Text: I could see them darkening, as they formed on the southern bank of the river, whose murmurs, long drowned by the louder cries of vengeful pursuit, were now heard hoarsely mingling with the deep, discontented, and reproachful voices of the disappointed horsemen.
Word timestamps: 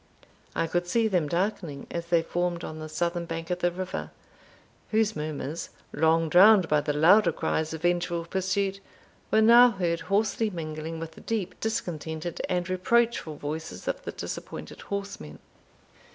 I 0.55 0.65
could 0.65 0.87
see 0.87 1.07
them 1.07 1.27
darkening, 1.29 1.85
as 1.91 2.07
they 2.07 2.23
formed 2.23 2.63
on 2.63 2.79
the 2.79 2.89
southern 2.89 3.25
bank 3.25 3.51
of 3.51 3.59
the 3.59 3.69
river, 3.71 4.09
whose 4.89 5.15
murmurs, 5.15 5.69
long 5.93 6.27
drowned 6.27 6.67
by 6.67 6.81
the 6.81 6.91
louder 6.91 7.31
cries 7.31 7.71
of 7.71 7.83
vengeful 7.83 8.25
pursuit, 8.25 8.79
were 9.29 9.43
now 9.43 9.69
heard 9.69 9.99
hoarsely 10.09 10.49
mingling 10.49 10.99
with 10.99 11.11
the 11.11 11.21
deep, 11.21 11.53
discontented, 11.59 12.41
and 12.49 12.67
reproachful 12.67 13.35
voices 13.35 13.87
of 13.87 14.01
the 14.01 14.11
disappointed 14.11 14.81
horsemen. 14.81 15.37